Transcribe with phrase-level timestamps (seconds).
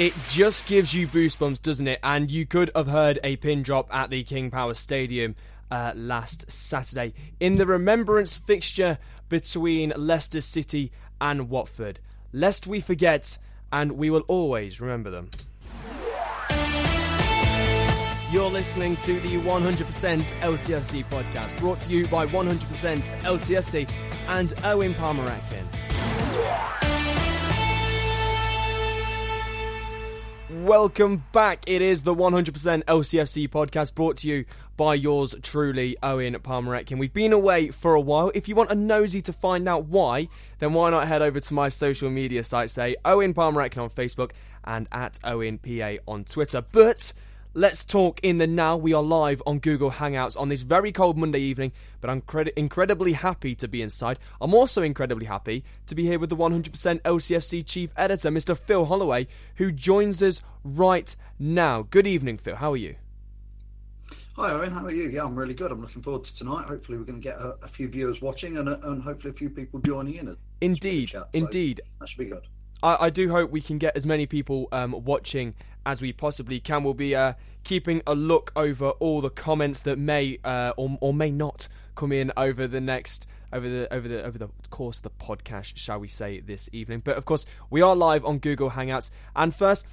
[0.00, 2.00] It just gives you goosebumps, doesn't it?
[2.02, 5.34] And you could have heard a pin drop at the King Power Stadium
[5.70, 8.96] uh, last Saturday in the remembrance fixture
[9.28, 10.90] between Leicester City
[11.20, 12.00] and Watford.
[12.32, 13.36] Lest we forget,
[13.70, 15.28] and we will always remember them.
[18.32, 22.56] You're listening to the 100% LCFC podcast, brought to you by 100%
[23.20, 23.90] LCFC
[24.28, 25.28] and Owen Palmer
[30.64, 31.64] Welcome back.
[31.66, 34.44] It is the 100% LCFC podcast brought to you
[34.76, 36.98] by yours truly, Owen Palmeretkin.
[36.98, 38.30] We've been away for a while.
[38.34, 40.28] If you want a nosy to find out why,
[40.58, 44.32] then why not head over to my social media sites, say Owen Palmeretkin on Facebook
[44.62, 46.62] and at Owen PA on Twitter.
[46.72, 47.14] But
[47.52, 48.76] Let's talk in the now.
[48.76, 52.52] We are live on Google Hangouts on this very cold Monday evening, but I'm cred-
[52.54, 54.20] incredibly happy to be inside.
[54.40, 58.56] I'm also incredibly happy to be here with the 100% LCFC chief editor, Mr.
[58.56, 61.82] Phil Holloway, who joins us right now.
[61.82, 62.54] Good evening, Phil.
[62.54, 62.94] How are you?
[64.36, 64.70] Hi, Owen.
[64.70, 65.08] How are you?
[65.08, 65.72] Yeah, I'm really good.
[65.72, 66.66] I'm looking forward to tonight.
[66.68, 69.50] Hopefully, we're going to get a, a few viewers watching and, and hopefully a few
[69.50, 70.36] people joining in.
[70.60, 71.80] Indeed, chat, so indeed.
[71.98, 72.46] That should be good.
[72.82, 75.54] I, I, do hope we can get as many people um, watching
[75.84, 76.84] as we possibly can.
[76.84, 81.14] We'll be uh, keeping a look over all the comments that may uh, or, or
[81.14, 85.02] may not come in over the next over the over the over the course of
[85.04, 87.00] the podcast, shall we say, this evening.
[87.04, 89.10] But of course, we are live on Google Hangouts.
[89.34, 89.86] And first,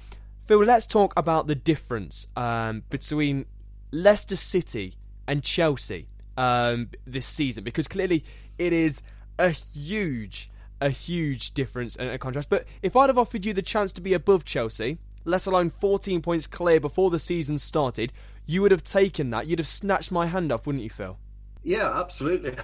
[0.46, 3.46] Phil, let's talk about the difference um, between
[3.90, 8.24] Leicester City and Chelsea um, this season, because clearly
[8.58, 9.02] it is
[9.38, 10.50] a huge,
[10.80, 12.48] a huge difference and a contrast.
[12.48, 16.22] But if I'd have offered you the chance to be above Chelsea, let alone 14
[16.22, 18.12] points clear before the season started,
[18.46, 19.46] you would have taken that.
[19.46, 21.18] You'd have snatched my hand off, wouldn't you, Phil?
[21.62, 22.54] Yeah, absolutely.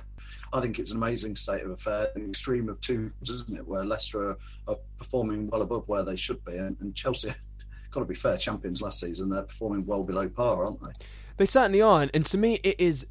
[0.53, 3.67] I think it's an amazing state of affairs, an extreme of two, isn't it?
[3.67, 4.39] Where Leicester are,
[4.69, 7.35] are performing well above where they should be, and, and Chelsea,
[7.91, 10.93] got to be fair, champions last season, they're performing well below par, aren't they?
[11.37, 13.07] They certainly are, and to me, it is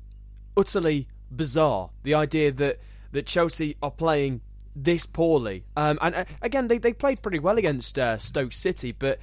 [0.56, 2.80] utterly bizarre the idea that
[3.12, 4.42] that Chelsea are playing
[4.76, 5.66] this poorly.
[5.76, 9.20] Um, and uh, again, they, they played pretty well against uh, Stoke City, but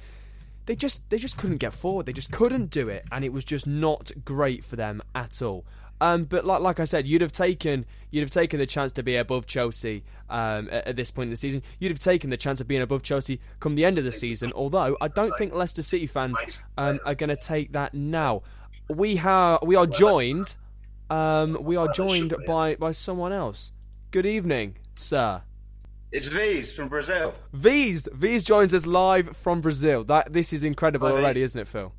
[0.65, 2.05] they just they just couldn't get forward.
[2.05, 5.65] They just couldn't do it, and it was just not great for them at all.
[5.99, 9.03] Um, but like like I said, you'd have taken you'd have taken the chance to
[9.03, 11.61] be above Chelsea um, at, at, this point in the season.
[11.79, 14.51] You'd have taken the chance of being above Chelsea come the end of the season.
[14.55, 16.39] Although I don't think Leicester City fans
[16.77, 18.41] um, are going to take that now.
[18.89, 20.55] We have we are joined
[21.11, 23.71] um, we are joined by by someone else.
[24.11, 25.41] Good evening, sir.
[26.11, 27.33] It's V's from Brazil.
[27.53, 30.03] V's V's joins us live from Brazil.
[30.03, 31.51] That this is incredible Hi, already, V's.
[31.51, 31.93] isn't it, Phil?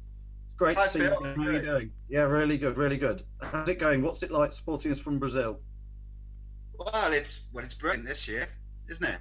[0.58, 1.08] Great Hi, to see you.
[1.08, 1.22] Phil.
[1.24, 1.90] How are you doing?
[2.08, 3.22] Yeah, really good, really good.
[3.40, 4.02] How's it going?
[4.02, 5.58] What's it like supporting us from Brazil?
[6.78, 8.48] Well, it's well, it's brilliant this year,
[8.90, 9.20] isn't it?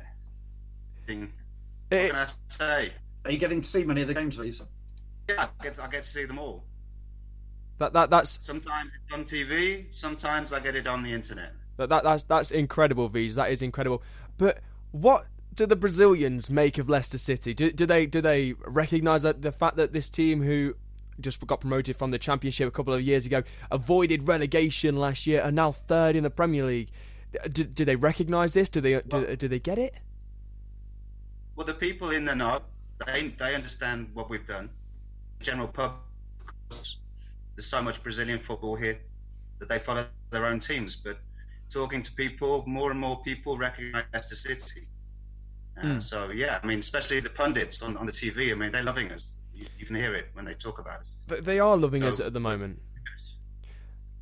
[1.07, 1.31] Thing-
[1.89, 2.94] What can I say?
[3.25, 4.67] Are you getting to see many of the games, Lisa?
[5.29, 6.65] Yeah, I get I get to see them all.
[7.77, 11.53] that that that's Sometimes it's on TV, sometimes I get it on the internet.
[11.77, 13.35] That, that that's that's incredible, V's.
[13.35, 14.01] That is incredible.
[14.38, 14.59] But
[14.91, 17.53] what do the Brazilians make of Leicester City?
[17.53, 20.75] Do, do they do they recognise that the fact that this team who
[21.19, 25.41] just got promoted from the Championship a couple of years ago, avoided relegation last year,
[25.41, 26.89] are now third in the Premier League?
[27.51, 28.69] Do, do they recognise this?
[28.69, 29.95] Do they do, do they get it?
[31.56, 32.62] Well, the people in the know,
[33.06, 34.69] they they understand what we've done.
[35.39, 35.95] The general pub,
[36.69, 36.97] there's
[37.67, 39.00] so much Brazilian football here
[39.59, 40.95] that they follow their own teams.
[40.95, 41.19] But
[41.71, 44.88] talking to people, more and more people recognise Leicester City.
[45.77, 46.01] Uh, mm.
[46.01, 48.51] So yeah, I mean, especially the pundits on, on the TV.
[48.51, 49.33] I mean, they're loving us.
[49.53, 51.13] You, you can hear it when they talk about us.
[51.27, 52.79] They are loving so, us at the moment.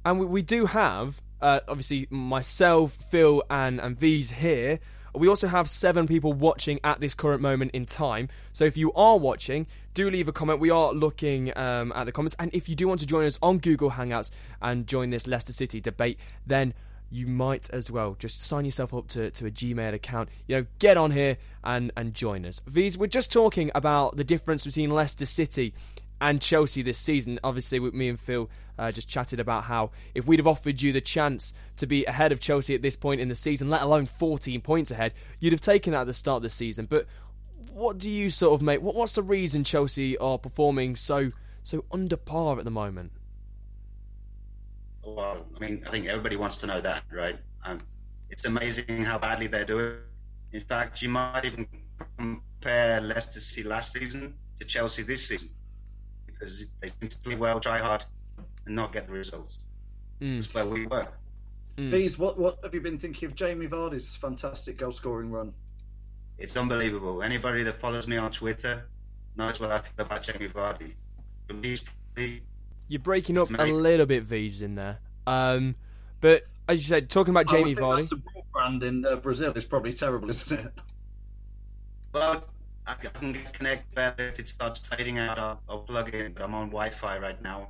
[0.06, 4.80] And we, we do have, uh, obviously, myself, Phil, and and V's here.
[5.16, 8.30] We also have seven people watching at this current moment in time.
[8.54, 10.60] So if you are watching, do leave a comment.
[10.60, 12.36] We are looking um, at the comments.
[12.38, 14.30] And if you do want to join us on Google Hangouts
[14.62, 16.74] and join this Leicester City debate, then
[17.10, 20.30] you might as well just sign yourself up to, to a Gmail account.
[20.48, 22.62] You know, get on here and, and join us.
[22.68, 25.74] V's, we're just talking about the difference between Leicester City
[26.22, 27.40] and Chelsea this season.
[27.44, 30.92] Obviously, with me and Phil uh, just chatted about how if we'd have offered you
[30.92, 34.06] the chance to be ahead of Chelsea at this point in the season, let alone
[34.06, 36.86] 14 points ahead, you'd have taken that at the start of the season.
[36.86, 37.06] But
[37.74, 38.82] what do you sort of make?
[38.82, 41.32] What, what's the reason Chelsea are performing so
[41.64, 43.12] so under par at the moment?
[45.04, 47.38] Well, I mean, I think everybody wants to know that, right?
[47.64, 47.82] Um,
[48.30, 49.98] it's amazing how badly they're doing.
[50.52, 51.68] In fact, you might even
[52.18, 55.50] compare Leicester City last season to Chelsea this season
[56.26, 58.06] because they seem to play well, try hard,
[58.66, 59.60] and not get the results.
[60.22, 60.36] Mm.
[60.36, 61.08] That's where we were.
[61.78, 61.92] Mm.
[61.92, 65.54] V's, what what have you been thinking of Jamie Vardy's fantastic goal scoring run?
[66.38, 67.22] It's unbelievable.
[67.22, 68.86] Anybody that follows me on Twitter
[69.36, 70.94] knows what I feel about Jamie Vardy.
[72.90, 75.00] You're breaking up a little bit, V's in there.
[75.26, 75.76] Um,
[76.20, 78.10] but as you said, talking about Jamie Vardy.
[78.10, 78.22] the
[78.52, 80.74] brand in uh, Brazil is probably terrible, isn't it?
[82.14, 82.44] Well,
[82.88, 85.38] I can connect better if it starts fading out.
[85.38, 87.70] I'll, I'll plug in, but I'm on Wi-Fi right now.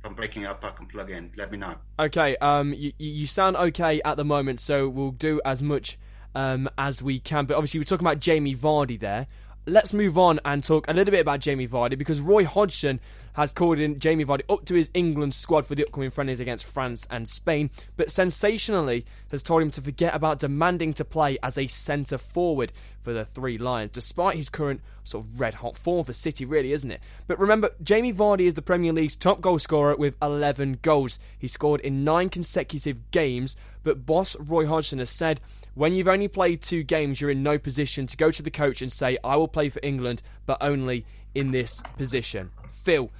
[0.00, 1.32] If I'm breaking up, I can plug in.
[1.36, 1.74] Let me know.
[1.98, 2.36] Okay.
[2.36, 5.98] Um, you, you sound okay at the moment, so we'll do as much
[6.34, 7.46] um, as we can.
[7.46, 9.26] But obviously, we're talking about Jamie Vardy there.
[9.66, 13.00] Let's move on and talk a little bit about Jamie Vardy because Roy Hodgson
[13.32, 16.66] has called in Jamie Vardy up to his England squad for the upcoming friendlies against
[16.66, 21.56] France and Spain, but sensationally has told him to forget about demanding to play as
[21.56, 26.04] a centre forward for the Three Lions, despite his current sort of red hot form
[26.04, 27.00] for City, really, isn't it?
[27.26, 31.18] But remember, Jamie Vardy is the Premier League's top goal scorer with 11 goals.
[31.38, 35.40] He scored in nine consecutive games, but boss Roy Hodgson has said
[35.74, 38.82] when you've only played two games, you're in no position to go to the coach
[38.82, 41.04] and say, I will play for England, but only
[41.34, 42.50] in this position.
[42.70, 43.10] Phil,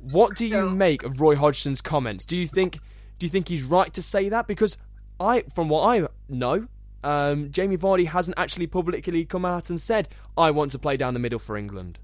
[0.00, 2.24] what do you make of Roy Hodgson's comments?
[2.24, 2.78] Do you think
[3.18, 4.46] do you think he's right to say that?
[4.46, 4.76] Because
[5.18, 6.68] I, from what I know,
[7.02, 11.14] um, Jamie Vardy hasn't actually publicly come out and said, "I want to play down
[11.14, 11.98] the middle for England."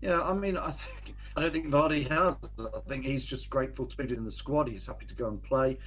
[0.00, 2.36] Yeah, I mean, I think I don't think Vardy has.
[2.58, 4.68] I think he's just grateful to be in the squad.
[4.68, 5.78] He's happy to go and play.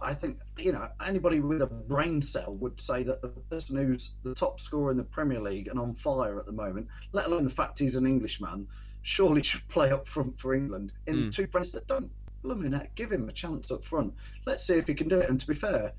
[0.00, 4.12] I think you know anybody with a brain cell would say that the person who's
[4.22, 7.44] the top scorer in the Premier League and on fire at the moment, let alone
[7.44, 8.68] the fact he's an Englishman,
[9.02, 11.32] surely should play up front for England in mm.
[11.32, 12.10] two friends that don't.
[12.42, 14.14] Blooming give him a chance up front.
[14.44, 15.28] Let's see if he can do it.
[15.28, 15.92] And to be fair,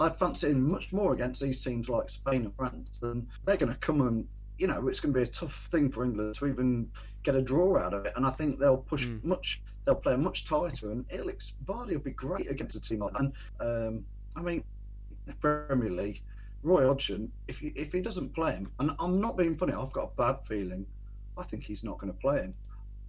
[0.00, 2.98] I'd fancy him much more against these teams like Spain and France.
[2.98, 4.26] Than they're going to come and
[4.58, 6.90] you know it's going to be a tough thing for England to even
[7.22, 8.14] get a draw out of it.
[8.16, 9.22] And I think they'll push mm.
[9.22, 9.60] much.
[9.84, 11.32] They'll play much tighter, and it'll,
[11.64, 13.20] Vardy will be great against a team like that.
[13.20, 14.04] And um,
[14.36, 14.64] I mean,
[15.40, 16.22] Premier League,
[16.62, 19.92] Roy Hodgson, if he, if he doesn't play him, and I'm not being funny, I've
[19.92, 20.86] got a bad feeling
[21.36, 22.54] I think he's not going to play him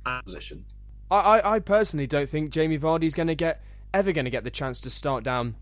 [0.06, 0.66] at position.
[1.12, 3.62] I, I, I personally don't think Jamie Vardy's going to get
[3.94, 5.56] ever going to get the chance to start down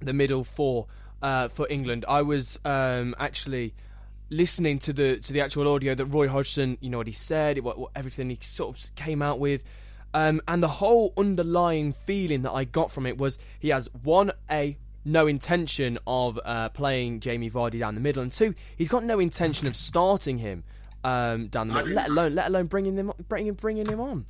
[0.00, 0.86] the middle four
[1.22, 2.04] uh, for England.
[2.08, 3.74] I was um, actually
[4.28, 7.58] listening to the to the actual audio that Roy Hodgson, you know what he said,
[7.60, 9.64] what, what everything he sort of came out with.
[10.16, 14.32] Um, and the whole underlying feeling that I got from it was he has one
[14.50, 19.04] a no intention of uh, playing Jamie Vardy down the middle, and two, he's got
[19.04, 20.64] no intention of starting him
[21.04, 24.24] um, down the middle, let alone let alone bringing them bringing bringing him on.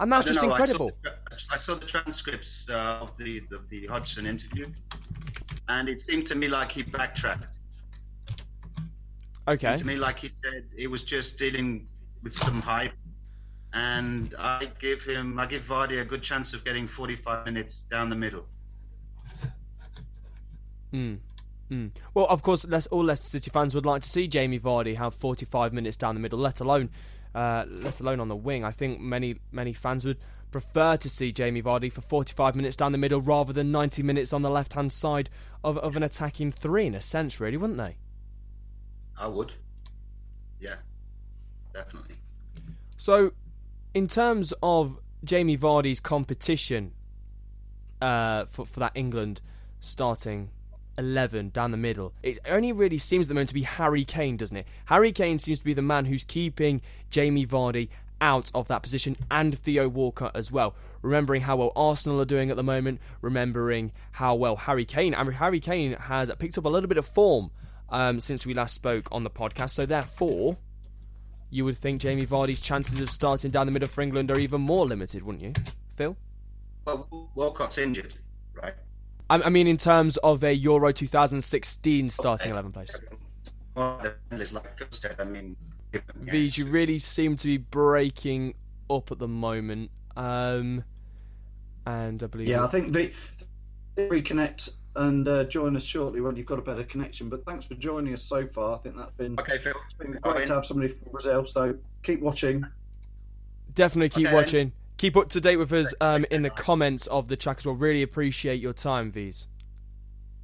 [0.00, 0.90] And that's just know, incredible.
[1.04, 4.66] I saw, the, I saw the transcripts uh, of the of the Hodgson interview,
[5.68, 7.58] and it seemed to me like he backtracked.
[9.46, 9.76] Okay.
[9.76, 11.86] to me, like he said, it was just dealing
[12.24, 12.94] with some hype,
[13.74, 18.08] and I give him, I give Vardy a good chance of getting 45 minutes down
[18.08, 18.46] the middle.
[20.92, 21.16] Hmm.
[21.70, 21.90] Mm.
[22.12, 25.72] Well, of course, all Leicester City fans would like to see Jamie Vardy have 45
[25.72, 26.90] minutes down the middle, let alone,
[27.34, 28.64] uh, let alone on the wing.
[28.64, 30.18] I think many many fans would
[30.52, 34.32] prefer to see Jamie Vardy for 45 minutes down the middle rather than 90 minutes
[34.32, 35.30] on the left hand side
[35.64, 37.96] of, of an attacking three, in a sense, really, wouldn't they?
[39.18, 39.52] I would.
[40.60, 40.76] Yeah,
[41.72, 42.16] definitely.
[42.98, 43.32] So,
[43.94, 46.92] in terms of Jamie Vardy's competition
[48.02, 49.40] uh, for for that England
[49.80, 50.50] starting
[50.98, 54.36] eleven down the middle, it only really seems at the moment to be Harry Kane,
[54.36, 54.66] doesn't it?
[54.86, 57.88] Harry Kane seems to be the man who's keeping Jamie Vardy
[58.20, 60.74] out of that position and Theo Walcott as well.
[61.02, 65.34] Remembering how well Arsenal are doing at the moment, remembering how well Harry Kane, and
[65.34, 67.50] Harry Kane has picked up a little bit of form
[67.90, 69.70] um, since we last spoke on the podcast.
[69.70, 70.56] So therefore,
[71.50, 74.60] you would think Jamie Vardy's chances of starting down the middle for England are even
[74.60, 75.52] more limited, wouldn't you,
[75.96, 76.16] Phil?
[76.84, 78.14] Well, Walcott's injured,
[78.54, 78.74] right?
[79.30, 82.94] I, I mean, in terms of a Euro 2016 starting eleven place.
[83.74, 85.56] Well, like Phil said, I mean,
[86.16, 88.54] V's, you really seem to be breaking
[88.90, 89.90] up at the moment.
[90.16, 90.84] Um,
[91.86, 92.48] and I believe.
[92.48, 93.12] Yeah, I think the
[93.96, 97.28] reconnect and uh, join us shortly when you've got a better connection.
[97.28, 98.76] But thanks for joining us so far.
[98.76, 99.58] I think that's been okay.
[99.58, 101.44] Phil, it's been great to have somebody from Brazil.
[101.46, 102.64] So keep watching.
[103.72, 104.34] Definitely keep Okay.
[104.34, 104.72] watching.
[104.96, 107.74] Keep up to date with us um, in the comments of the chat as well.
[107.74, 109.48] Really appreciate your time, V's.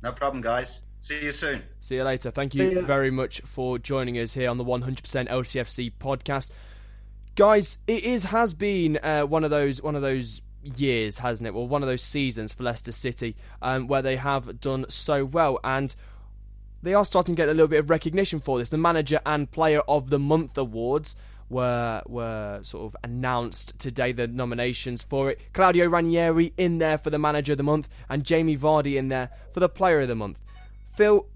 [0.03, 0.83] No problem, guys.
[1.01, 1.63] See you soon.
[1.81, 2.31] See you later.
[2.31, 6.51] Thank you very much for joining us here on the 100% LCFC podcast,
[7.37, 7.79] guys.
[7.87, 11.55] It is has been uh, one of those one of those years, hasn't it?
[11.55, 15.59] Well, one of those seasons for Leicester City um, where they have done so well
[15.65, 15.95] and.
[16.83, 18.71] They are starting to get a little bit of recognition for this.
[18.71, 21.15] The Manager and Player of the Month awards
[21.51, 24.13] were were sort of announced today.
[24.13, 28.25] The nominations for it: Claudio Ranieri in there for the Manager of the Month, and
[28.25, 30.41] Jamie Vardy in there for the Player of the Month.
[30.89, 31.27] Phil,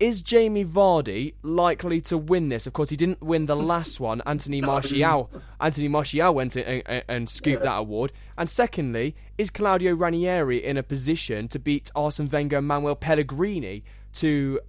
[0.00, 2.66] is Jamie Vardy likely to win this?
[2.66, 4.22] Of course, he didn't win the last one.
[4.26, 8.12] Anthony Martial, Anthony Martial went and, and, and scooped that award.
[8.36, 13.84] And secondly, is Claudio Ranieri in a position to beat Arsene Wenger and Manuel Pellegrini
[14.14, 14.60] to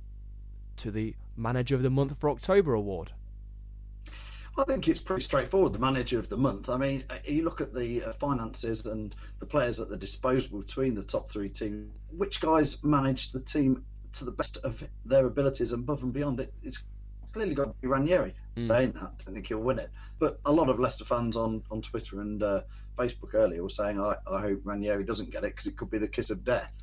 [0.77, 3.11] to the Manager of the Month for October award?
[4.57, 5.73] I think it's pretty straightforward.
[5.73, 6.69] The manager of the month.
[6.69, 10.59] I mean, uh, you look at the uh, finances and the players at the disposal
[10.59, 11.93] between the top three teams.
[12.09, 16.39] Which guys manage the team to the best of their abilities and above and beyond?
[16.39, 16.83] It, it's
[17.31, 18.33] clearly got to be Ranieri.
[18.57, 19.89] Saying that, I don't think he'll win it.
[20.17, 22.61] But a lot of Leicester fans on, on Twitter and uh,
[22.97, 25.97] Facebook earlier were saying, I, I hope Ranieri doesn't get it because it could be
[25.97, 26.73] the kiss of death.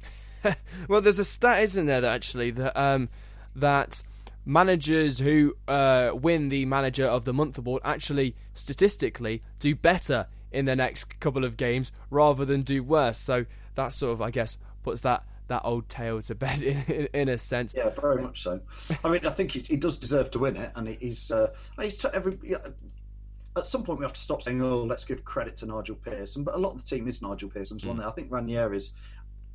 [0.89, 3.11] well, there's a stat, isn't there, that actually that um,
[3.55, 4.03] that
[4.47, 10.65] managers who uh, win the Manager of the Month award actually statistically do better in
[10.65, 13.19] the next couple of games rather than do worse.
[13.19, 17.09] So that sort of, I guess, puts that that old tale to bed in in,
[17.15, 17.75] in a sense.
[17.77, 18.61] Yeah, very much so.
[19.05, 21.99] I mean, I think he, he does deserve to win it, and he's uh, he's
[21.99, 22.39] t- every.
[22.43, 22.59] yeah,
[23.57, 26.45] At some point, we have to stop saying, "Oh, let's give credit to Nigel Pearson,"
[26.45, 27.99] but a lot of the team is Nigel Pearson's one.
[27.99, 28.09] there.
[28.09, 28.93] I think Ranieri's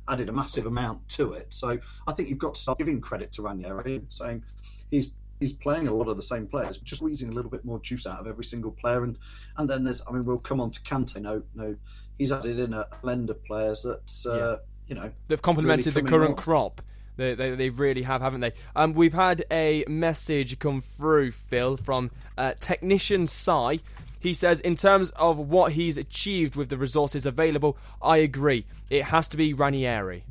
[0.08, 3.32] added a massive amount to it, so I think you've got to start giving credit
[3.32, 4.44] to Ranieri, saying
[4.90, 7.80] he's he's playing a lot of the same players, just squeezing a little bit more
[7.80, 9.18] juice out of every single player, and
[9.56, 11.20] and then there's, I mean, we'll come on to Kante.
[11.20, 11.76] No, no,
[12.18, 14.56] he's added in a blend of players that uh,
[14.88, 16.36] you know They've complemented really the current on.
[16.36, 16.80] crop.
[17.16, 18.52] They, they, they really have, haven't they?
[18.74, 23.80] Um, we've had a message come through, Phil, from uh, technician Sai.
[24.18, 28.64] He says, in terms of what he's achieved with the resources available, I agree.
[28.88, 30.24] It has to be Ranieri.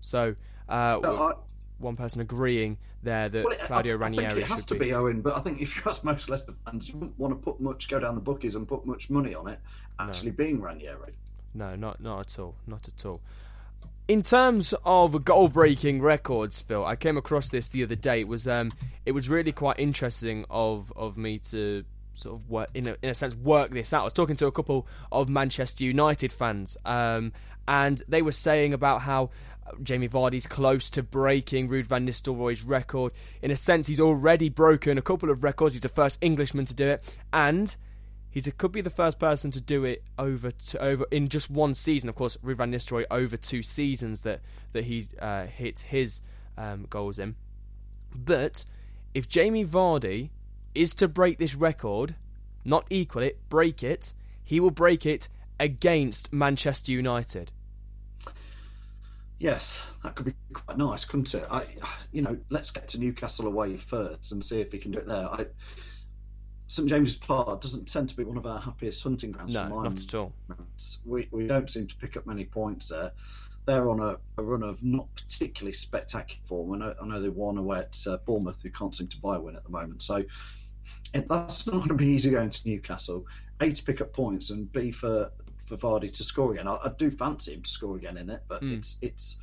[0.00, 0.34] So,
[0.68, 1.34] uh, No, I-
[1.78, 4.74] one person agreeing there that Well, it- Claudio I, I Ranieri think it has to
[4.74, 4.86] be.
[4.86, 7.36] be Owen, but I think if you ask most Leicester fans, you wouldn't want to
[7.36, 9.58] put much, go down the bookies and put much money on it
[10.00, 11.14] actually being Ranieri.
[11.54, 13.20] No, not not at all, not at all.
[14.08, 18.20] In terms of goal-breaking records, Phil, I came across this the other day.
[18.20, 18.72] It was um,
[19.04, 21.84] it was really quite interesting of of me to
[22.14, 24.00] sort of work in a in a sense work this out.
[24.00, 27.34] I was talking to a couple of Manchester United fans, um,
[27.68, 29.28] and they were saying about how.
[29.66, 33.12] uh, Jamie Vardy's close to breaking Ruud van Nistelrooy's record.
[33.42, 35.74] In a sense, he's already broken a couple of records.
[35.74, 37.76] He's the first Englishman to do it, and
[38.30, 41.50] He's a, could be the first person to do it over to, over in just
[41.50, 42.08] one season.
[42.08, 44.40] Of course, Ruud van Nistelrooy over two seasons that
[44.72, 46.20] that he uh, hit his
[46.56, 47.36] um, goals in.
[48.14, 48.64] But
[49.14, 50.30] if Jamie Vardy
[50.74, 52.14] is to break this record,
[52.64, 54.12] not equal it, break it,
[54.44, 57.50] he will break it against Manchester United.
[59.38, 61.44] Yes, that could be quite nice, couldn't it?
[61.50, 61.64] I,
[62.12, 65.06] you know, let's get to Newcastle away first and see if he can do it
[65.06, 65.28] there.
[65.28, 65.46] I,
[66.68, 69.54] St James's Park doesn't tend to be one of our happiest hunting grounds.
[69.54, 70.32] No, not at all.
[71.04, 73.12] We we don't seem to pick up many points there.
[73.66, 76.74] They're on a, a run of not particularly spectacular form.
[76.74, 79.36] I know, I know they won away at uh, Bournemouth, who can't seem to buy
[79.36, 80.02] a win at the moment.
[80.02, 80.24] So
[81.14, 83.24] it, that's not going to be easy going to Newcastle.
[83.60, 85.30] A to pick up points and B for
[85.66, 86.68] for Vardy to score again.
[86.68, 88.74] I, I do fancy him to score again in it, but Mm.
[88.76, 89.38] it's it's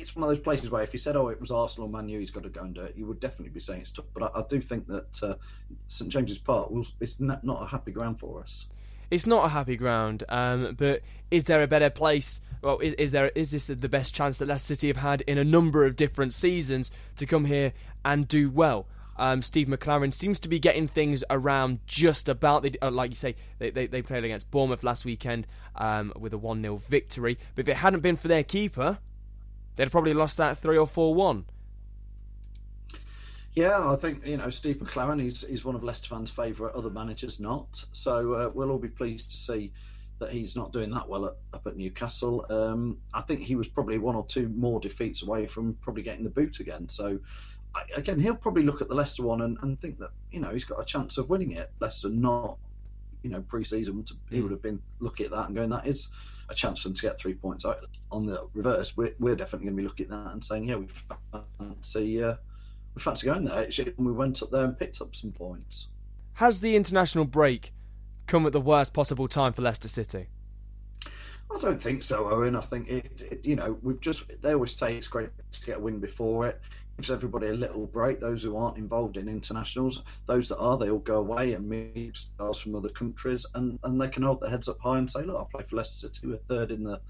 [0.00, 2.18] it's one of those places where if you said, "Oh, it was Arsenal, Man U,
[2.18, 4.06] he's got to go and do it," you would definitely be saying stuff.
[4.14, 5.34] But I, I do think that uh,
[5.88, 8.66] St James's Park, will, it's not, a happy ground for us.
[9.10, 12.40] It's not a happy ground, um, but is there a better place?
[12.62, 15.38] Well, is, is, there is this the best chance that Leicester City have had in
[15.38, 17.72] a number of different seasons to come here
[18.04, 18.86] and do well?
[19.16, 22.66] Um, Steve McClaren seems to be getting things around just about.
[22.80, 26.38] Uh, like you say, they, they, they, played against Bournemouth last weekend um, with a
[26.38, 27.38] 1 0 victory.
[27.54, 28.98] But if it hadn't been for their keeper,
[29.76, 31.44] they'd have probably lost that 3 or 4 1.
[33.54, 35.20] Yeah, I think you know Steve McClaren.
[35.20, 36.74] He's he's one of Leicester fans' favourite.
[36.74, 37.84] Other managers not.
[37.92, 39.72] So uh, we'll all be pleased to see
[40.20, 42.46] that he's not doing that well at, up at Newcastle.
[42.48, 46.22] Um, I think he was probably one or two more defeats away from probably getting
[46.22, 46.88] the boot again.
[46.88, 47.18] So
[47.96, 50.64] again, he'll probably look at the Leicester one and, and think that you know he's
[50.64, 51.72] got a chance of winning it.
[51.80, 52.58] Leicester not,
[53.22, 54.42] you know, pre-season he hmm.
[54.44, 56.08] would have been looking at that and going, that is
[56.50, 57.64] a chance for them to get three points.
[58.10, 60.76] On the reverse, we're, we're definitely going to be looking at that and saying, yeah,
[60.76, 60.88] we
[61.58, 62.34] fancy uh,
[62.94, 63.62] we fancy going there.
[63.62, 65.88] Actually, we went up there and picked up some points.
[66.34, 67.72] Has the international break
[68.26, 70.28] come at the worst possible time for Leicester City?
[71.52, 72.54] I don't think so, Owen.
[72.54, 75.78] I think it, it, you know, we've just, they always say it's great to get
[75.78, 76.60] a win before it
[77.00, 78.20] gives everybody a little break.
[78.20, 82.14] Those who aren't involved in internationals, those that are, they all go away and meet
[82.14, 85.22] stars from other countries, and, and they can hold their heads up high and say,
[85.22, 86.26] "Look, I play for Leicester City.
[86.26, 87.00] We're third in the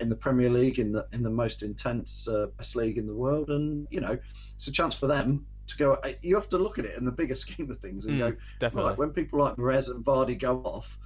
[0.00, 3.14] in the Premier League, in the in the most intense uh, best league in the
[3.14, 4.18] world, and you know,
[4.56, 5.98] it's a chance for them to go.
[6.22, 8.36] You have to look at it in the bigger scheme of things and mm, go,
[8.58, 8.88] definitely.
[8.88, 10.98] Right, when people like Mahrez and Vardy go off,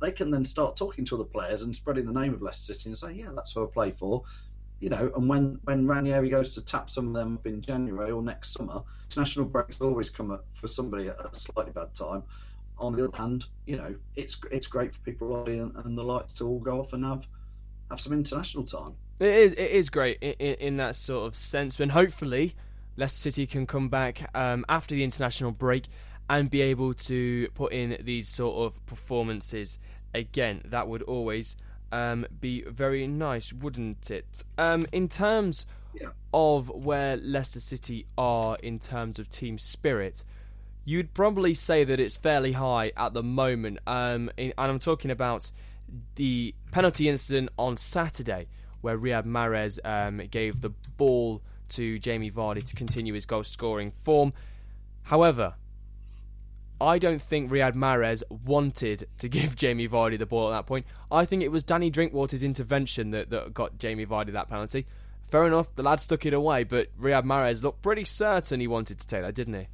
[0.00, 2.90] they can then start talking to other players and spreading the name of Leicester City
[2.90, 4.22] and say, yeah, that's who I play for
[4.80, 8.10] you know, and when when Ranieri goes to tap some of them up in January
[8.10, 12.22] or next summer, international breaks always come up for somebody at a slightly bad time.
[12.78, 16.32] On the other hand, you know, it's it's great for people and, and the lights
[16.34, 17.26] to all go off and have
[17.90, 18.94] have some international time.
[19.18, 22.54] It is it is great in, in, that sort of sense, and hopefully
[22.96, 25.86] Leicester City can come back um, after the international break
[26.30, 29.80] and be able to put in these sort of performances
[30.14, 30.62] again.
[30.66, 31.56] That would always
[31.92, 34.44] um, be very nice, wouldn't it?
[34.56, 36.08] Um, in terms yeah.
[36.32, 40.24] of where Leicester City are in terms of team spirit,
[40.84, 43.78] you'd probably say that it's fairly high at the moment.
[43.86, 45.50] Um, in, and I'm talking about
[46.16, 48.48] the penalty incident on Saturday,
[48.80, 53.90] where Riyad Mahrez um, gave the ball to Jamie Vardy to continue his goal scoring
[53.90, 54.32] form.
[55.02, 55.54] However,
[56.80, 60.86] I don't think Riyad Mahrez wanted to give Jamie Vardy the ball at that point.
[61.10, 64.86] I think it was Danny Drinkwater's intervention that, that got Jamie Vardy that penalty.
[65.28, 68.98] Fair enough, the lad stuck it away, but Riyad Mahrez looked pretty certain he wanted
[68.98, 69.68] to take that, didn't he?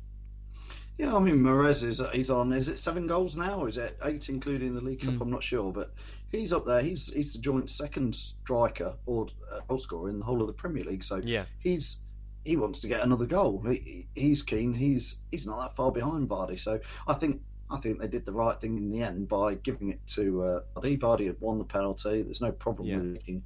[0.99, 2.53] Yeah, I mean, Mahrez is he's on.
[2.53, 3.67] Is it seven goals now?
[3.67, 5.15] Is it eight, including the League Cup?
[5.15, 5.23] Mm.
[5.23, 5.93] I'm not sure, but
[6.31, 6.81] he's up there.
[6.83, 10.53] He's he's the joint second striker or uh, goal scorer in the whole of the
[10.53, 11.03] Premier League.
[11.03, 11.99] So yeah, he's
[12.45, 13.63] he wants to get another goal.
[13.63, 14.73] He, he's keen.
[14.73, 16.61] He's he's not that far behind Vardy.
[16.61, 19.91] So I think I think they did the right thing in the end by giving
[19.91, 20.99] it to uh, Vardy.
[20.99, 22.23] Vardy had won the penalty.
[22.23, 22.97] There's no problem yeah.
[22.97, 23.43] with making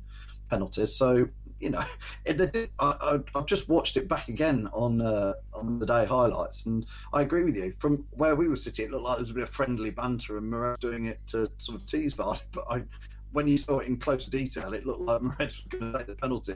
[0.51, 0.95] penalties.
[0.95, 1.29] So
[1.61, 1.85] you know,
[2.25, 6.85] did, I, have just watched it back again on uh, on the day highlights, and
[7.13, 7.75] I agree with you.
[7.79, 10.39] From where we were sitting, it looked like there was a bit of friendly banter,
[10.39, 12.41] and Mahrez doing it to sort of tease Vardy.
[12.53, 12.85] But I,
[13.33, 16.07] when you saw it in closer detail, it looked like Mahrez was going to take
[16.09, 16.55] the penalty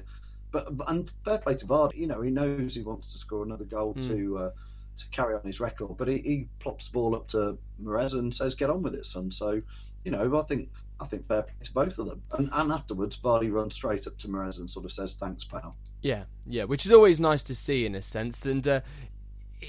[0.53, 1.97] but and fair play to Vardy.
[1.97, 4.07] You know, he knows he wants to score another goal mm.
[4.07, 4.51] to uh,
[4.97, 8.33] to carry on his record, but he, he plops the ball up to Mahrez and
[8.33, 9.61] says, "Get on with it, son." So,
[10.05, 10.69] you know, I think
[11.01, 12.23] I think fair play to both of them.
[12.33, 15.75] And, and afterwards, Vardy runs straight up to Mahrez and sort of says, "Thanks, pal."
[16.03, 18.45] Yeah, yeah, which is always nice to see in a sense.
[18.45, 18.81] And uh,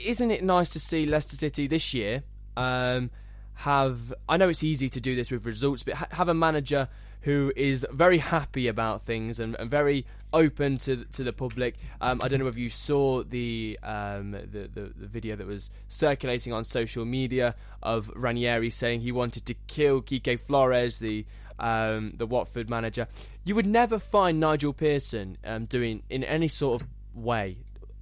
[0.06, 2.24] isn't it nice to see Leicester City this year?
[2.58, 3.10] Um,
[3.56, 6.89] have I know it's easy to do this with results, but ha- have a manager
[7.22, 11.76] who is very happy about things and, and very open to to the public.
[12.02, 15.69] Um, I don't know if you saw the, um, the, the, the video that was
[15.88, 21.26] circulating on social media of Ranieri saying he wanted to kill Quique Flores, the
[21.60, 23.08] um, the Watford manager.
[23.46, 27.58] You would never find Nigel Pearson um, doing in any sort of way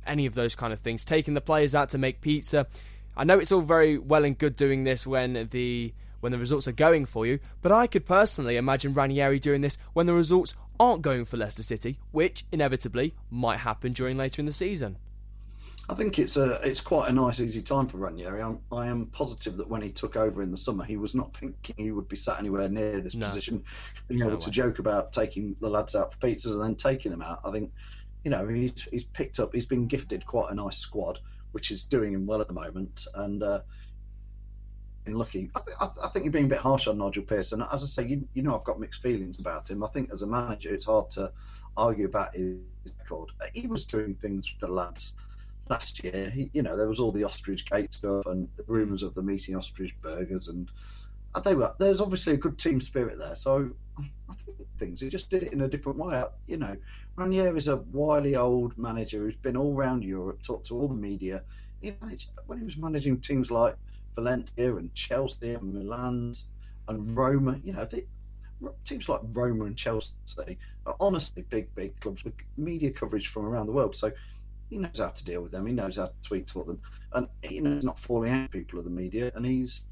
[0.05, 2.67] any of those kind of things, taking the players out to make pizza.
[3.15, 6.67] I know it's all very well and good doing this when the when the results
[6.67, 10.53] are going for you, but I could personally imagine Ranieri doing this when the results
[10.81, 14.97] aren't going for Leicester City, which inevitably might happen during later in the season.
[15.87, 18.41] I think it's a it's quite a nice easy time for Ranieri.
[18.41, 21.33] I'm, I am positive that when he took over in the summer, he was not
[21.37, 23.27] thinking he would be sat anywhere near this no.
[23.27, 23.63] position,
[24.07, 24.41] being no able way.
[24.41, 27.41] to joke about taking the lads out for pizzas and then taking them out.
[27.45, 27.71] I think,
[28.23, 31.19] you know, he's he's picked up, he's been gifted quite a nice squad,
[31.51, 33.61] which is doing him well at the moment, and uh,
[35.07, 35.49] lucky.
[35.55, 37.63] I, th- I, th- I, think you're being a bit harsh on Nigel Pearson.
[37.71, 39.83] As I say, you, you know I've got mixed feelings about him.
[39.83, 41.31] I think as a manager, it's hard to
[41.77, 43.29] argue about his record.
[43.53, 45.13] He was doing things with the lads
[45.69, 46.29] last year.
[46.29, 49.31] He, you know, there was all the ostrich gate stuff and the rumours of them
[49.31, 50.69] eating ostrich burgers, and
[51.43, 51.73] they were.
[51.79, 53.35] There's obviously a good team spirit there.
[53.35, 54.99] So I think things.
[54.99, 56.23] He just did it in a different way.
[56.47, 56.75] You know,
[57.15, 60.95] Ranieri is a wily old manager who's been all around Europe, talked to all the
[60.95, 61.43] media.
[61.79, 63.75] He managed, when he was managing teams like
[64.15, 66.49] Valencia and Chelsea and Milan's
[66.87, 68.05] and Roma, you know, they,
[68.85, 70.11] teams like Roma and Chelsea
[70.85, 73.95] are honestly big, big clubs with media coverage from around the world.
[73.95, 74.11] So
[74.69, 75.65] he knows how to deal with them.
[75.65, 76.81] He knows how to tweet to them,
[77.13, 79.83] and you know he's not falling out people of the media, and he's,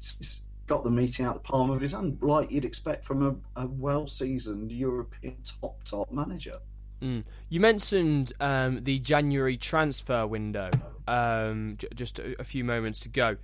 [0.00, 3.62] he's got the meeting out the palm of his hand, like you'd expect from a,
[3.62, 6.58] a well-seasoned European top top manager.
[7.02, 7.24] Mm.
[7.48, 10.70] You mentioned um, the January transfer window
[11.06, 13.36] um, j- just a, a, few moments ago.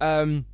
[0.00, 0.46] Um,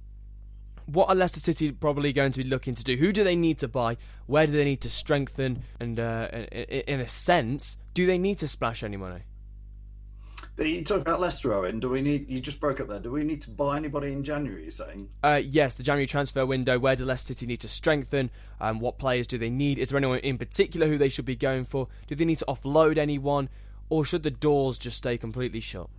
[0.87, 2.97] what are Leicester City probably going to be looking to do?
[2.97, 3.97] Who do they need to buy?
[4.27, 5.63] Where do they need to strengthen?
[5.81, 9.23] And uh, in a sense, do they need to splash any money?
[10.59, 11.81] You talk about Leicester, Owen.
[11.81, 12.31] Do we need?
[12.31, 12.99] You just broke up there.
[12.99, 14.63] Do we need to buy anybody in January?
[14.63, 15.11] You're saying?
[15.23, 16.79] Uh, yes, the January transfer window.
[16.79, 18.31] Where do Leicester City need to strengthen?
[18.59, 19.79] Um, what players do they need?
[19.79, 21.89] Is there anyone in particular who they should be going for?
[22.07, 23.51] Do they need to offload anyone,
[23.91, 25.91] or should the doors just stay completely shut?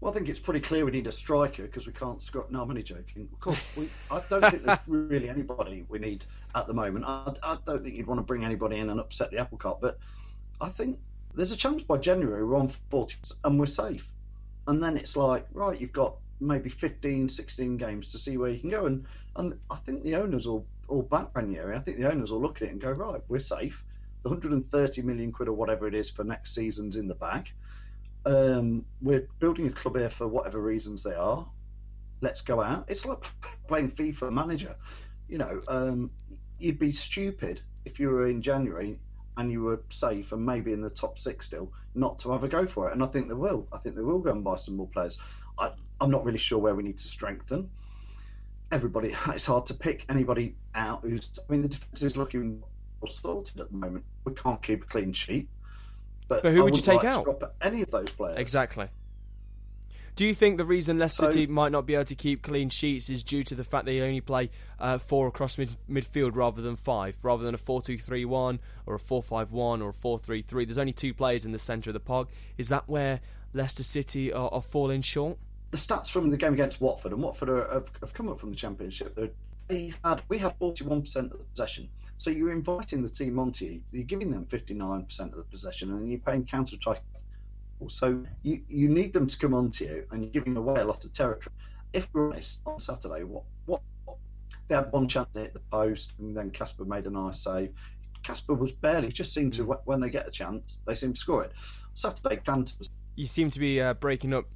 [0.00, 2.46] Well, I think it's pretty clear we need a striker because we can't score.
[2.48, 3.28] No, I'm only joking.
[3.32, 7.04] Of course, we, I don't think there's really anybody we need at the moment.
[7.06, 9.78] I, I don't think you'd want to bring anybody in and upset the apple cart,
[9.80, 9.98] but
[10.58, 10.98] I think
[11.34, 14.08] there's a chance by January we're on 40 and we're safe.
[14.66, 18.58] And then it's like, right, you've got maybe 15, 16 games to see where you
[18.58, 18.86] can go.
[18.86, 19.04] And,
[19.36, 21.76] and I think the owners will all back Ranieri.
[21.76, 23.84] I think the owners will look at it and go, right, we're safe.
[24.22, 27.52] The 130 million quid or whatever it is for next season's in the bag.
[28.24, 31.48] Um, we're building a club here for whatever reasons they are.
[32.20, 32.86] Let's go out.
[32.88, 33.24] It's like
[33.66, 34.74] playing FIFA manager.
[35.28, 36.10] You know, um,
[36.58, 38.98] you'd be stupid if you were in January
[39.36, 42.48] and you were safe and maybe in the top six still, not to have a
[42.48, 42.92] go for it.
[42.92, 43.66] And I think they will.
[43.72, 45.18] I think they will go and buy some more players.
[45.58, 47.70] I, I'm not really sure where we need to strengthen.
[48.70, 51.30] Everybody, it's hard to pick anybody out who's.
[51.38, 52.62] I mean, the defence is looking
[53.08, 54.04] sorted at the moment.
[54.24, 55.48] We can't keep a clean sheet.
[56.30, 57.52] But, but who would you take like out?
[57.60, 58.38] any of those players.
[58.38, 58.86] Exactly.
[60.14, 62.68] Do you think the reason Leicester so, City might not be able to keep clean
[62.68, 66.36] sheets is due to the fact that they only play uh, four across mid- midfield
[66.36, 69.82] rather than five, rather than a 4 2 3 1 or a 4 5 1
[69.82, 70.64] or a 4 3 3?
[70.66, 72.28] There's only two players in the centre of the park.
[72.56, 73.20] Is that where
[73.52, 75.36] Leicester City are, are falling short?
[75.72, 78.50] The stats from the game against Watford, and Watford are, have, have, come up from
[78.50, 79.18] the Championship.
[79.70, 81.88] They had we had 41% of the possession.
[82.18, 83.80] So you're inviting the team onto you.
[83.92, 87.02] You're giving them 59% of the possession, and you're paying counter attack
[87.88, 91.04] so you, you need them to come onto you, and you're giving away a lot
[91.04, 91.54] of territory.
[91.92, 93.80] If we're honest, on Saturday, what, what,
[94.68, 97.72] they had one chance to hit the post, and then Kasper made a nice save.
[98.22, 99.80] Kasper was barely just seemed to mm.
[99.84, 101.52] when they get a chance, they seem to score it.
[101.94, 102.90] Saturday, was.
[103.16, 104.46] You seem to be uh, breaking up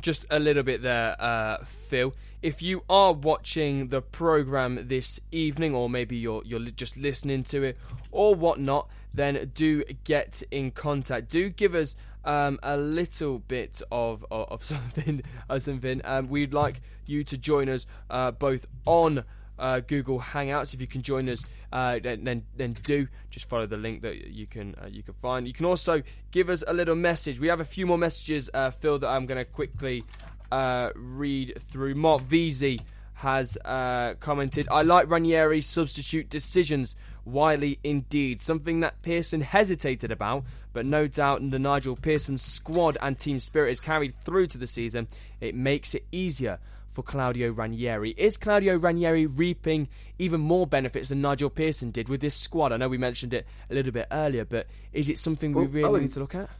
[0.00, 2.14] just a little bit there, uh, Phil.
[2.42, 7.62] If you are watching the program this evening, or maybe you're you're just listening to
[7.62, 7.78] it
[8.10, 11.28] or whatnot, then do get in contact.
[11.28, 15.22] Do give us um, a little bit of of, of something.
[15.58, 16.00] Something.
[16.04, 19.24] Um, we'd like you to join us uh, both on.
[19.60, 20.72] Uh, Google Hangouts.
[20.72, 24.46] If you can join us, uh, then, then, do just follow the link that you
[24.46, 25.46] can uh, you can find.
[25.46, 27.38] You can also give us a little message.
[27.38, 30.02] We have a few more messages, uh, Phil, that I'm going to quickly
[30.50, 31.94] uh, read through.
[31.94, 32.80] Mark Veazey
[33.12, 36.96] has uh, commented, "I like Ranieri's substitute decisions.
[37.26, 43.18] Wily indeed, something that Pearson hesitated about, but no doubt the Nigel Pearson squad and
[43.18, 45.06] team spirit is carried through to the season.
[45.40, 46.58] It makes it easier
[46.90, 48.10] for Claudio Ranieri.
[48.16, 52.72] Is Claudio Ranieri reaping even more benefits than Nigel Pearson did with this squad?
[52.72, 55.70] I know we mentioned it a little bit earlier, but is it something well, we
[55.70, 56.50] really Owen, need to look at?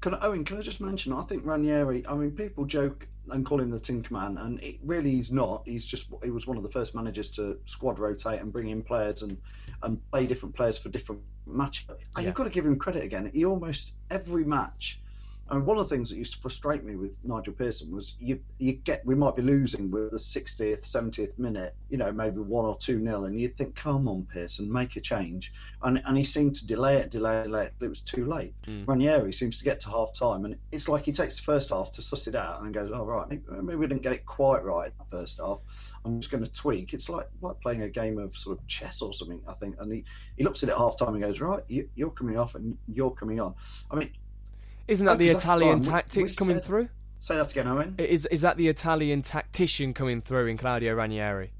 [0.00, 1.12] Can I, Owen, can I just mention?
[1.12, 2.04] I think Ranieri.
[2.06, 5.62] I mean, people joke and call him the Tinkerman, and it really he's not.
[5.64, 8.82] He's just he was one of the first managers to squad rotate and bring in
[8.82, 9.38] players and
[9.82, 11.84] and play different players for different matches.
[12.16, 12.24] Yeah.
[12.24, 13.30] You've got to give him credit again.
[13.32, 15.00] He almost every match
[15.48, 18.40] and one of the things that used to frustrate me with Nigel Pearson was you
[18.58, 22.64] you get we might be losing with the 60th, 70th minute, you know, maybe one
[22.64, 25.52] or two nil, and you think, come on, Pearson, make a change.
[25.82, 27.74] And and he seemed to delay it, delay it, delay it.
[27.80, 28.54] It was too late.
[28.66, 28.88] Mm.
[28.88, 31.92] Ranieri seems to get to half time, and it's like he takes the first half
[31.92, 34.64] to suss it out and goes, oh, right, maybe, maybe we didn't get it quite
[34.64, 35.58] right in the first half.
[36.04, 36.92] I'm just going to tweak.
[36.92, 39.76] It's like like playing a game of sort of chess or something, I think.
[39.78, 40.04] And he,
[40.36, 43.10] he looks at it half time and goes, right, you, you're coming off and you're
[43.10, 43.54] coming on.
[43.90, 44.10] I mean,
[44.88, 46.88] isn't that the Italian tactics we, we coming said, through?
[47.20, 47.94] Say that again, Owen.
[47.98, 51.50] Is is that the Italian tactician coming through in Claudio Ranieri?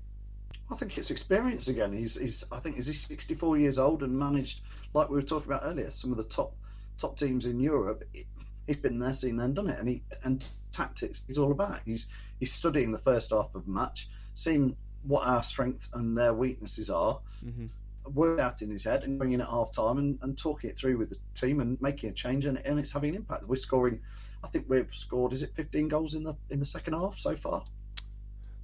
[0.71, 1.93] I think it's experience again.
[1.93, 4.61] He's, he's I think is he 64 years old and managed,
[4.95, 6.55] like we were talking about earlier, some of the top
[6.99, 8.05] top teams in Europe.
[8.67, 11.81] He's been there, seen them, done it, and he and tactics he's all about.
[11.85, 12.07] He's
[12.41, 16.91] he's studying the first half of a match, seeing what our strengths and their weaknesses
[16.91, 17.67] are, mm-hmm.
[18.12, 20.79] Work out in his head, and going in at half time and, and talking it
[20.79, 23.47] through with the team and making a change, and, and it's having an impact.
[23.47, 24.01] We're scoring.
[24.45, 25.33] I think we've scored.
[25.33, 27.64] Is it 15 goals in the in the second half so far?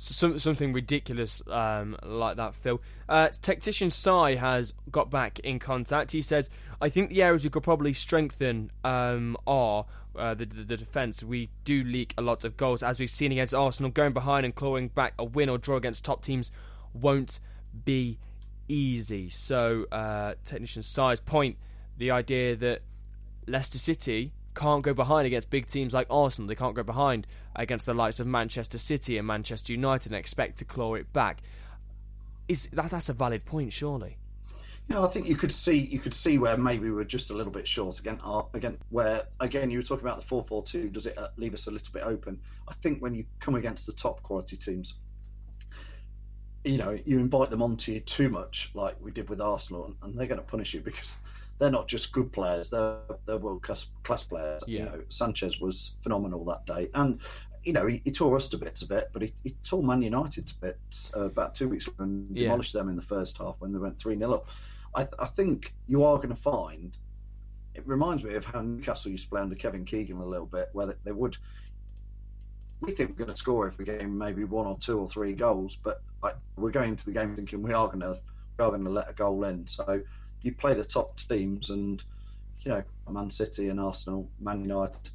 [0.02, 2.80] some, something ridiculous um, like that, Phil.
[3.08, 6.10] Uh, Tactician Sai has got back in contact.
[6.10, 6.50] He says,
[6.80, 11.22] I think the areas we could probably strengthen um, are uh, the, the, the defence.
[11.22, 13.90] We do leak a lot of goals, as we've seen against Arsenal.
[13.92, 16.50] Going behind and clawing back a win or draw against top teams
[16.92, 17.38] won't
[17.84, 18.18] be
[18.72, 19.28] easy.
[19.28, 21.56] So, uh, Technician Sai's point
[21.98, 22.82] the idea that
[23.46, 26.48] Leicester City can't go behind against big teams like Arsenal.
[26.48, 30.58] They can't go behind against the likes of Manchester City and Manchester United and expect
[30.58, 31.42] to claw it back.
[32.48, 34.16] Is that that's a valid point, surely?
[34.88, 37.34] Yeah, I think you could see you could see where maybe we are just a
[37.34, 38.20] little bit short again.
[38.22, 40.88] Uh, again, where again you were talking about the four four two.
[40.88, 42.40] Does it uh, leave us a little bit open?
[42.68, 44.94] I think when you come against the top quality teams,
[46.64, 50.16] you know, you invite them onto you too much, like we did with Arsenal, and
[50.16, 51.18] they're going to punish you because
[51.58, 54.62] they're not just good players; they're they're world class class players.
[54.66, 54.78] Yeah.
[54.78, 57.20] You know, Sanchez was phenomenal that day, and
[57.64, 60.02] you know he, he tore us to bits a bit, but he, he tore Man
[60.02, 62.44] United to bits uh, about two weeks ago and yeah.
[62.44, 64.48] demolished them in the first half when they went three 0 up.
[64.94, 66.96] I, I think you are going to find.
[67.74, 70.68] It reminds me of how Newcastle used to play under Kevin Keegan a little bit,
[70.72, 71.38] where they, they would
[72.82, 75.78] we think we're going to score every game, maybe one or two or three goals,
[75.82, 78.18] but like, we're going into the game thinking we are going to
[78.58, 79.66] we are going to let a goal in.
[79.66, 80.02] So
[80.42, 82.02] you play the top teams and
[82.60, 85.08] you know Man City and Arsenal, Man United,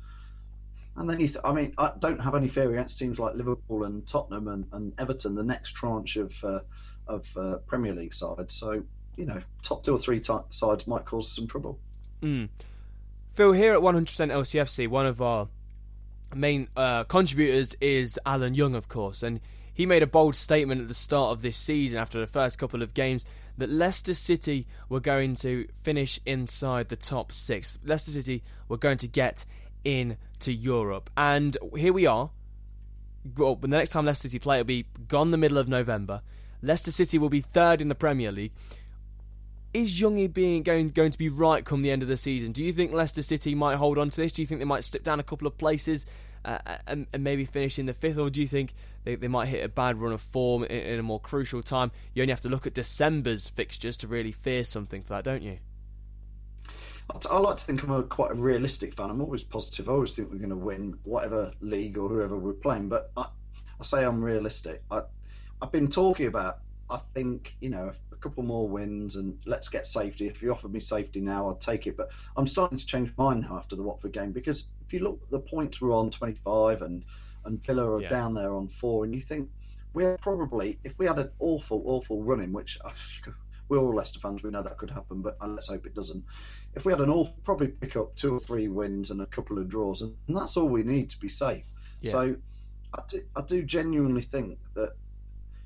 [0.96, 1.28] and then you.
[1.28, 4.66] Th- I mean, I don't have any fear against teams like Liverpool and Tottenham and,
[4.72, 6.60] and Everton, the next tranche of uh,
[7.08, 8.56] of uh, Premier League sides.
[8.56, 8.84] So
[9.18, 11.80] you know, top two or three t- sides might cause some trouble.
[12.22, 12.50] Mm.
[13.34, 15.48] Phil, here at 100% LCFC, one of our
[16.36, 19.40] main uh, contributors is Alan Young, of course, and
[19.74, 22.82] he made a bold statement at the start of this season after the first couple
[22.82, 23.26] of games
[23.58, 27.78] that Leicester City were going to finish inside the top six.
[27.86, 29.46] Leicester City were going to get
[29.84, 31.10] into Europe.
[31.16, 32.32] And here we are.
[33.36, 36.22] Well, the next time Leicester City play, it'll be gone the middle of November.
[36.62, 38.54] Leicester City will be third in the Premier League.
[39.78, 42.52] Is Youngie being going going to be right come the end of the season?
[42.52, 44.32] Do you think Leicester City might hold on to this?
[44.34, 46.06] Do you think they might slip down a couple of places?
[46.48, 49.48] uh, and, and, maybe finish in the fifth, or do you think they, they might
[49.48, 51.92] hit a bad run of form in, in, a more crucial time?
[52.13, 55.44] You only have to look at December's fixtures to really fear something for that, don't
[55.44, 55.60] you?
[57.30, 59.10] I like to think I'm a quite a realistic fan.
[59.10, 59.88] I'm always positive.
[59.88, 62.90] I always think we're going to win whatever league or whoever we're playing.
[62.90, 63.28] But I,
[63.80, 64.84] I say I'm realistic.
[64.92, 65.02] I,
[65.62, 66.60] I've been talking about.
[66.89, 70.28] I think you know a couple more wins and let's get safety.
[70.28, 71.97] If you offered me safety now, I'd take it.
[71.97, 75.00] But I'm starting to change my mind now after the Watford game because if you
[75.00, 77.04] look, the points were on 25 and
[77.45, 78.10] and Villa are yeah.
[78.10, 79.50] down there on four, and you think
[79.93, 82.91] we're probably if we had an awful, awful running, which uh,
[83.69, 86.23] we're all Leicester fans, we know that could happen, but let's hope it doesn't.
[86.76, 89.58] If we had an awful, probably pick up two or three wins and a couple
[89.58, 91.65] of draws, and, and that's all we need to be safe.
[92.02, 92.12] Yeah.
[92.12, 92.36] So
[92.93, 94.93] I do, I do genuinely think that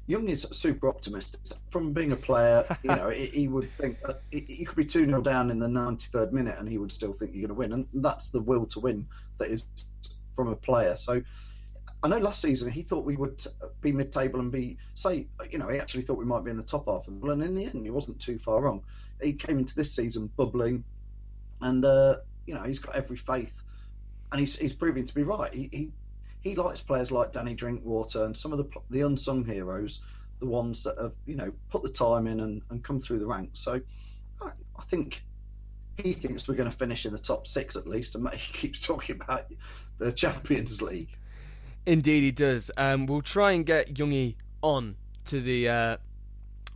[0.08, 1.40] Young is super optimistic.
[1.70, 3.98] From being a player, you know, he, he would think
[4.32, 7.32] he could be 2 0 down in the 93rd minute and he would still think
[7.34, 7.74] you're going to win.
[7.74, 9.68] And that's the will to win that is
[10.36, 10.98] from a player.
[10.98, 11.22] So
[12.04, 13.46] I know last season he thought we would
[13.82, 16.58] be mid table and be, say, you know, he actually thought we might be in
[16.58, 18.84] the top half of the And in the end, he wasn't too far wrong.
[19.22, 20.84] He came into this season bubbling
[21.62, 23.54] and, uh, you know, he's got every faith
[24.32, 25.54] and he's, he's proving to be right.
[25.54, 25.92] He, he
[26.41, 30.01] he likes players like Danny Drinkwater and some of the the unsung heroes,
[30.39, 33.27] the ones that have you know put the time in and, and come through the
[33.27, 33.60] ranks.
[33.60, 33.80] So
[34.41, 35.23] I, I think
[35.97, 38.82] he thinks we're going to finish in the top six at least, and he keeps
[38.82, 39.45] talking about
[39.99, 41.15] the Champions League.
[41.86, 42.69] Indeed, he does.
[42.77, 45.97] Um, we'll try and get Youngie on to the uh,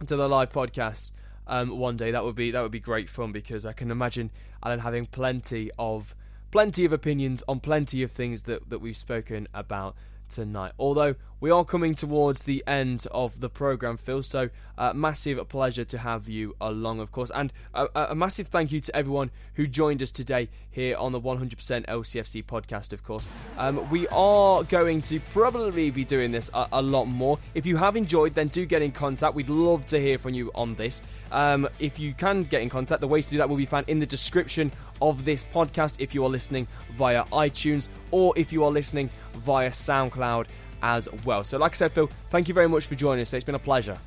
[0.05, 1.11] to the live podcast
[1.47, 2.11] um, one day.
[2.11, 4.31] That would be that would be great fun because I can imagine
[4.63, 6.15] Alan having plenty of
[6.55, 9.93] plenty of opinions on plenty of things that, that we've spoken about
[10.29, 10.71] tonight.
[10.79, 14.23] Although we are coming towards the end of the program, Phil.
[14.23, 18.71] So, uh, massive pleasure to have you along, of course, and a, a, massive thank
[18.71, 22.93] you to everyone who joined us today here on the 100% LCFC podcast.
[22.93, 27.39] Of course, um, we are going to probably be doing this a, a, lot more.
[27.53, 29.35] If you have enjoyed, then do get in contact.
[29.35, 31.01] We'd love to hear from you on this.
[31.31, 33.87] Um, if you can get in contact, the ways to do that will be found
[33.89, 34.71] in the description
[35.01, 35.99] of this podcast.
[35.99, 40.47] If you are listening via iTunes or if you are listening via SoundCloud
[40.85, 41.43] as well.
[41.43, 43.33] So, like I said, Phil, thank you very much for joining us.
[43.33, 43.97] It's been a pleasure.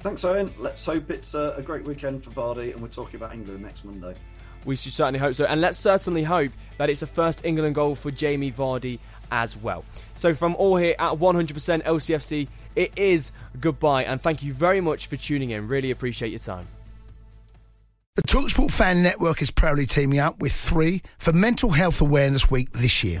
[0.00, 0.54] Thanks, Owen.
[0.56, 3.84] Let's hope it's a, a great weekend for Vardy, and we're talking about England next
[3.84, 4.14] Monday.
[4.64, 7.96] We should certainly hope so, and let's certainly hope that it's the first England goal
[7.96, 9.00] for Jamie Vardy
[9.32, 9.84] as well.
[10.14, 15.08] So, from all here at 100% LCFC, it is goodbye, and thank you very much
[15.08, 15.66] for tuning in.
[15.66, 16.68] Really appreciate your time.
[18.14, 22.70] The Talksport Fan Network is proudly teaming up with three for Mental Health Awareness Week
[22.70, 23.20] this year.